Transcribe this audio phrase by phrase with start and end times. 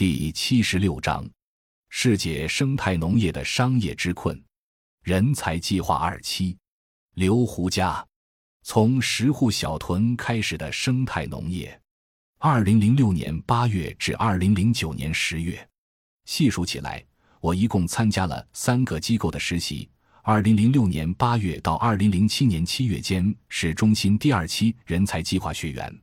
[0.00, 1.28] 第七十六章：
[1.90, 4.42] 世界生态农业的商业之困。
[5.02, 6.56] 人才计划二期，
[7.16, 8.02] 刘胡家，
[8.62, 11.78] 从十户小屯开始的生态农业。
[12.38, 15.68] 二零零六年八月至二零零九年十月，
[16.24, 17.04] 细数起来，
[17.42, 19.86] 我一共参加了三个机构的实习。
[20.22, 25.94] 二零零六年八月到二零零七年七月间是中心第二期人才计划学员，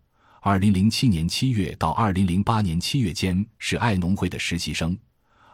[0.47, 4.97] 二零零七年七月到二零零八年七月间是爱农会的实习生，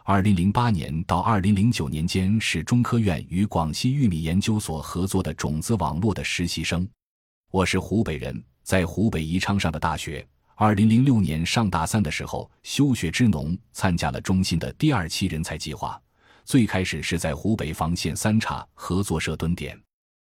[0.04, 6.88] 二零零八年到二零零九年间是中科院与广西玉米研究所合作的种子网络的实习生。
[7.50, 10.24] 我是湖北人，在湖北宜昌上的大学。
[10.54, 16.00] 二零零六年上大三的时候休学支农，参加了中心的第二期人才计划。
[16.44, 19.76] 最开始是在湖北房县三岔合作社蹲点，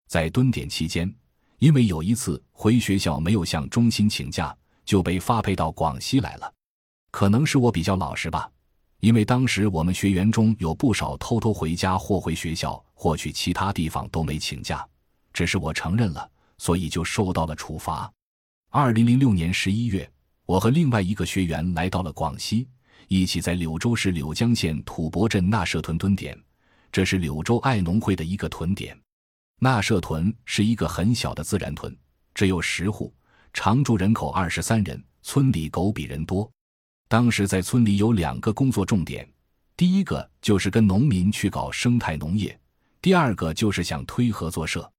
[0.07, 1.11] 在蹲点期间，
[1.61, 6.51] 因为有一次回学校没有向中心请假，就被发配到广西来了。
[7.11, 8.49] 可能是我比较老实吧，
[8.99, 14.83] 因为当时我们学员中有不少偷偷回家或回学校或去其他地方都没请假，
[15.33, 18.11] 只是我承认了，所以就受到了处罚。
[18.71, 20.11] 二零零六年十一月，
[20.47, 22.67] 我和另外一个学员来到了广西。
[23.07, 26.35] 一起在柳州市柳江县土博镇纳社屯蹲点，
[26.91, 28.97] 这是柳州爱农会的一个屯点。
[29.63, 31.95] 那社屯是一个很小的自然屯，
[32.33, 33.13] 只有十户，
[33.53, 36.51] 常住人口二十三人，村里狗比人多。
[37.07, 39.31] 当时在村里有两个工作重点，
[39.77, 42.59] 第一个就是跟农民去搞生态农业，
[43.03, 44.91] 第二个就是想推合作社。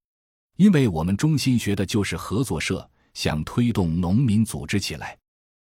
[0.55, 5.17] 因为我们中心学的就是合作社，想推动农民组织起来。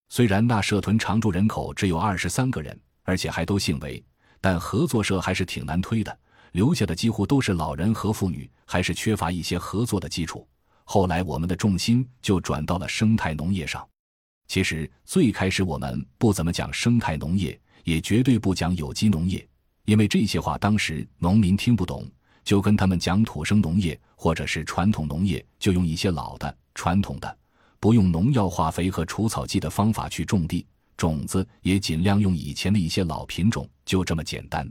[0.08, 4.02] 虽然那社屯常住人口只有二十三个人，而且还都姓韦，
[4.40, 6.18] 但合作社还是挺难推的。
[6.56, 10.48] 留下的几乎都是老人和妇女，还是缺乏一些合作的基础。
[10.84, 13.86] 后来我们的重心就转到了生态农业上。
[14.48, 19.46] 其实最开始我们不怎么讲生态农业，也绝对不讲有机农业，
[19.84, 22.10] 因为这些话当时农民听不懂。
[22.42, 27.38] 就跟他们讲土生农业或者是传统农业，就用一些老的传统的。
[27.78, 30.64] 不用农药、化肥和除草剂的方法去种地，
[30.96, 34.66] 种子也尽量用以前的一些老品种，就这么简单。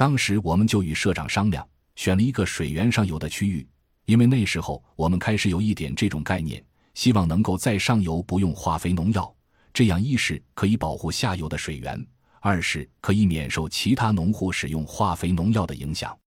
[0.00, 3.68] 当时我们就与社长商量，选了一个水源上游的区域，
[4.06, 9.30] 因为那时候我们开始有一点这种概念，希望能够在上游不用化肥、农药，
[9.74, 12.02] 这样一是可以保护下游的水源，
[12.40, 16.18] 二是可以免受其他农户使用化肥、农药的影响。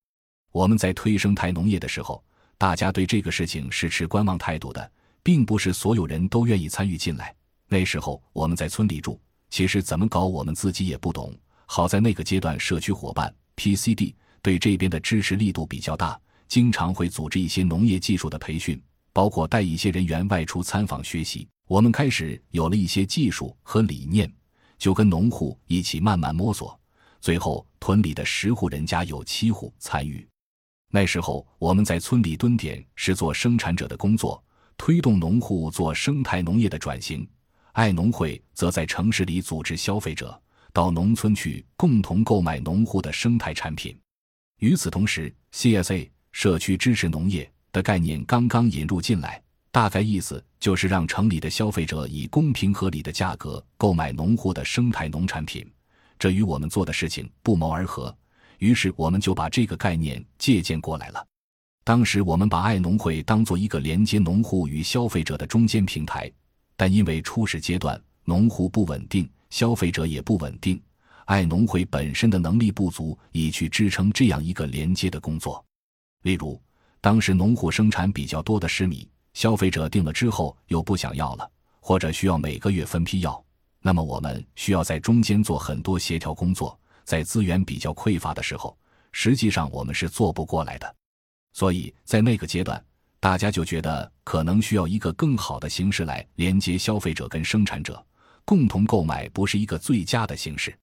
[0.52, 2.24] 我们在推生态农业的时候，
[2.60, 4.92] 大家对这个事情是持观望态度的。
[5.24, 7.34] 并不是所有人都愿意参与进来。
[7.68, 9.20] 那时候我们在村里住，
[9.50, 11.36] 其实怎么搞我们自己也不懂。
[11.66, 18.82] 好在那个阶段，社区伙伴 PCD 对这边的支持力度比较大，经常会组织一些农业技术的培训，
[19.12, 21.48] 包括带一些人员外出参访学习。
[21.68, 24.32] 我们开始有了一些技术和理念，
[24.78, 26.78] 就跟农户一起慢慢摸索。
[27.22, 30.28] 最后屯里的十户人家有七户参与。
[30.92, 34.44] 那时候我们在村里蹲点是做生产者的工作。
[34.76, 37.26] 推动农户做生态农业的转型，
[37.74, 40.38] 爱农会则在城市里组织消费者
[40.74, 43.96] 到农村去共同购买农户的生态产品。
[44.60, 49.42] 与此同时，CSA 社区支持农业的概念刚刚引入进来，
[49.72, 55.64] 大概意思就是让城里的消费者以公平合理的价格购买农户的生态农产品。
[56.18, 58.16] 这与我们做的事情不谋而合，
[58.58, 61.24] 于是我们就把这个概念借鉴过来了。
[61.84, 66.32] 当时我们把爱农会当做一个连接农户与消费者的中间平台，
[66.78, 70.82] 但因为初始阶段农户不稳定，消费者也不稳定，
[71.26, 75.64] 爱农会本身的能力不足以去支撑这样一个连接的工作。
[76.24, 76.60] 例如，
[77.00, 81.48] 当时农户生产比较多的湿米，消费者订了之后又不想要了，
[81.80, 83.46] 或者需要每个月分批要，
[83.80, 88.76] 那么我们需要在中间做很多协调工作，在资源比较匮乏的时候，
[89.12, 90.96] 实际上我们是做不过来的。
[91.54, 92.84] 所以在那个阶段，
[93.20, 98.04] 大家就觉得可能需要一个更好的形式来连接消费者跟生产者，
[98.46, 100.78] 共同购买不是一个最佳的形式。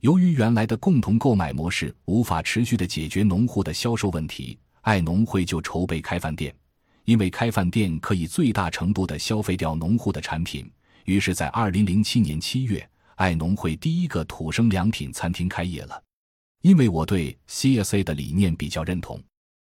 [0.00, 6.54] 由于原来的共同购买模式无法持续的解决农户的销售问题，爱农会就筹备开饭店，
[7.04, 10.70] 因为开饭店可以最大程度的消费掉农户的产品。
[11.06, 16.02] 于是，在二零零七年七月，爱农会第一个土生良品餐厅开业了。
[16.62, 19.22] 因为我对 CSA 的理念比较认同。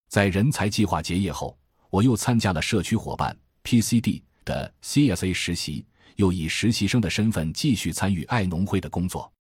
[0.08, 1.58] 在人才计划结业后，
[1.90, 5.84] 我又参加了社区伙伴 PCD 的 CSA 实习，
[6.16, 9.30] 又以实习生的身份继续参与爱农会的工作。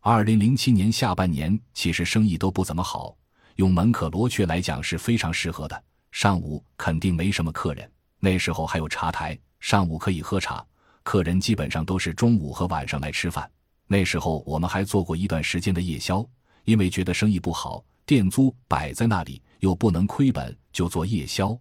[0.00, 3.16] 二零零七年下半年，其实生意都不怎么好。
[3.56, 5.84] 用门可罗雀来讲是非常适合的。
[6.12, 7.90] 上午肯定没什么客人，
[8.20, 10.64] 那时候还有茶台，上午可以喝茶。
[11.02, 13.50] 客人基本上都是中午和晚上来吃饭。
[13.86, 16.26] 那时候我们还做过一段时间的夜宵，
[16.64, 21.56] 因为觉得生意不好，店租摆在那里又不能亏本，就做夜宵。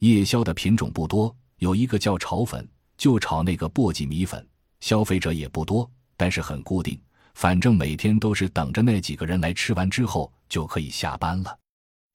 [0.00, 4.46] 夜宵的品种不多，有一个叫炒粉，就炒那个簸箕米粉。
[4.80, 7.00] 消费者也不多，但是很固定，
[7.34, 11.58] 反正每天都是等着那几个人来吃完之后就可以下班了。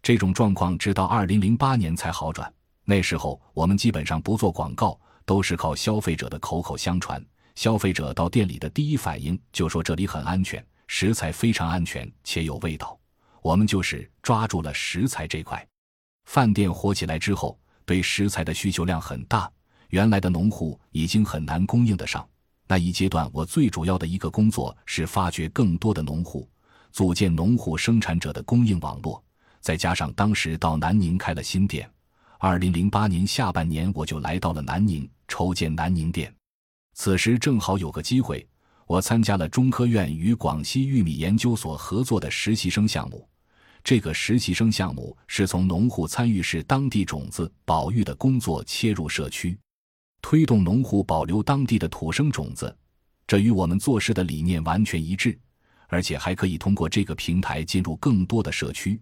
[0.01, 2.51] 这种状况直到二零零八年才好转。
[2.83, 7.23] 那时候我们基本上不做广告，都是靠消费者的口口相传。
[7.55, 12.97] 消费者到店里的第一反应就说这里很安全，食材非常安全且有味道。
[13.41, 15.67] 我们就是抓住了食材这块。
[16.25, 19.51] 饭店火起来之后，对食材的需求量很大，
[19.91, 22.27] 原来的农户已经很难供应得上。
[22.67, 26.49] 那一阶段，我最主要的一个工作是发掘更多的农户，
[26.91, 29.21] 组建农户生产者的供应网络。
[29.59, 31.89] 再加上当时到南宁开了新店，
[32.39, 36.33] 二零零八年下半年我就来到了南宁，筹建南宁店。
[36.93, 38.47] 此时正好有个机会，
[38.88, 43.27] 我参加了中科院与广西玉米研究所合作的实习生项目。
[43.83, 49.57] 这个实习生项目是从农户参与式当地种子保育的工作切入社区，
[50.21, 52.75] 推动农户保留当地的土生种子。
[53.27, 55.39] 这与我们做事的理念完全一致，
[55.88, 59.00] 而且还可以通过这个平台进入更多的社区。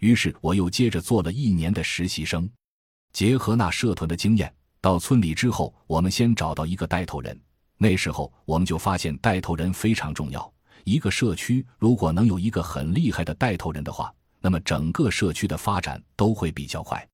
[0.00, 2.48] 于是我又接着做了一年的实习生，
[3.12, 4.52] 结合那社团的经验。
[4.80, 7.38] 到村里之后，我们先找到一个带头人。
[7.78, 10.52] 那时候我们就发现带头人非常重要。
[10.84, 17.06] 一个社区如果能有一个很厉害的带头人的话，那么整个社区的发展都会比较快。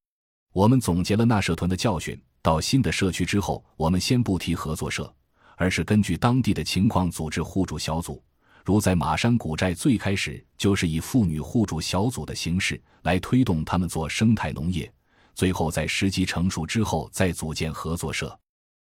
[0.53, 5.13] 我们总结了那社团的教训，到新的社区之后，我们先不提合作社，
[5.57, 8.21] 而是根据当地的情况组织互助小组。
[8.65, 14.93] 如在马山古寨，最开始就是以妇女互助小组的形式来推动他们做生态农业。
[15.35, 18.37] 最后，在时机成熟之后，再组建合作社。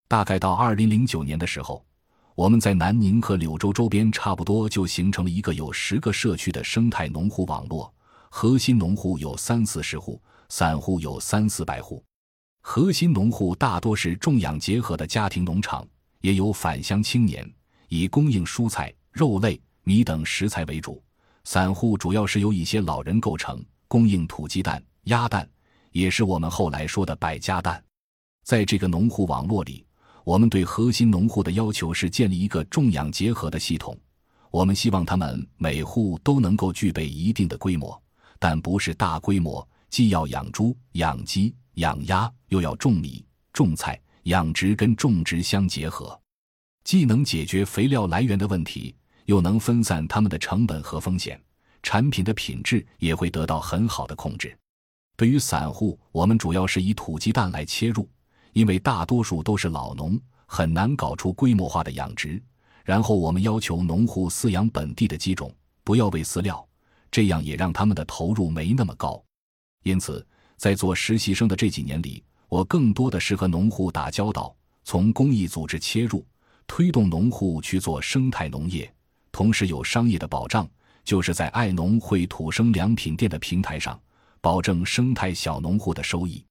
[0.08, 1.86] 大概到二零零九年的时候，
[2.34, 7.94] 我们在南宁和柳州周边差不多就形成了一个有十个社区的生态农户网络。
[8.30, 12.04] 核心农户有三四十户，散户有三四百户。
[12.66, 15.86] 核心农户大多是种养结合的家庭农场，
[16.22, 17.48] 也有返乡青年，
[17.90, 21.04] 以供应蔬菜、肉类、米等食材为主。
[21.44, 25.48] 散户主要是由一些老人构成，供应土鸡蛋、鸭蛋。
[25.92, 27.84] 也是我们后来说的百家蛋，
[28.46, 29.86] 在这个农户网络里，
[30.24, 33.96] 我们对核心农户的要求是建立一个种养结合的系统。
[34.52, 38.02] 我们希望他们每户都能够具备一定的规模，
[38.40, 46.20] 但不是大规模，既要养猪、养鸡、养鸭，又要种米、种菜，养殖跟种植相结合，
[46.84, 51.42] 既能解决肥料来源的问题，又能分散他们的成本和风险，
[51.82, 54.56] 产品的品质也会得到很好的控制。
[55.16, 58.10] 对于散户，我们主要是以土鸡蛋来切入，
[58.52, 62.42] 因为大多数都是老农，很难搞出规模化的养殖。
[62.84, 65.54] 然后我们要求农户饲养本地的鸡种，
[65.84, 66.68] 不要喂饲料，
[67.10, 69.24] 这样也让他们的投入没那么高。
[69.84, 70.26] 因此，
[70.64, 74.56] 在做实习生的这几年里，我更多的是和农户打交道，
[74.86, 76.26] 从公益组织切入，
[76.68, 78.90] 推动农户去做生态农业，
[79.30, 80.66] 同时有商业的保障，
[81.04, 84.00] 就是在爱农会土生良品店的平台上。
[84.40, 86.42] 保证生态小农户的收益。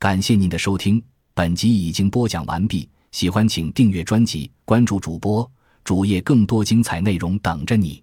[0.00, 1.00] 感谢您的收听，
[1.34, 2.90] 本集已经播讲完毕。
[3.12, 5.48] 喜欢请订阅专辑，关注主播
[5.84, 8.02] 主页，更多精彩内容等着你。